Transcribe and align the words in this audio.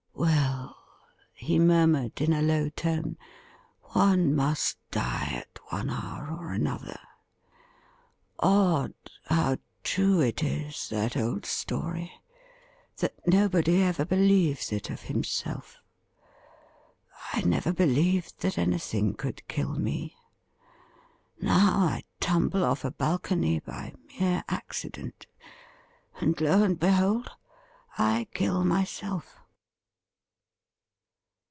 'Well,' 0.31 1.49
he 1.57 1.57
murmured 1.57 2.21
in 2.21 2.31
a 2.33 2.43
low 2.43 2.69
tone,' 2.69 3.17
one 4.03 4.35
must 4.35 4.77
die 4.91 5.29
at 5.33 5.57
one 5.69 5.89
hour 5.89 6.29
or 6.29 6.53
another. 6.53 6.99
Odd 8.37 8.93
how 9.25 9.57
true 9.83 10.19
it 10.21 10.43
is, 10.43 10.87
that 10.89 11.17
old 11.17 11.47
story, 11.47 12.11
that 12.97 13.15
nobody 13.25 13.81
ever 13.81 14.05
believes 14.05 14.71
it 14.71 14.91
of 14.91 15.01
himself! 15.01 15.77
I 17.33 17.41
never 17.41 17.73
believed 17.73 18.41
that 18.41 18.59
anything 18.59 19.15
could 19.15 19.47
kill 19.47 19.73
me; 19.79 20.15
now 21.39 21.79
I 21.87 22.03
tumble 22.19 22.63
off 22.63 22.85
a 22.85 22.91
balcony, 22.91 23.59
by 23.59 23.95
mere 24.19 24.43
accident, 24.47 25.25
and, 26.19 26.39
lo 26.39 26.61
and 26.61 26.79
behold, 26.79 27.31
I 27.97 28.27
kill 28.35 28.63
myself.' 28.63 29.37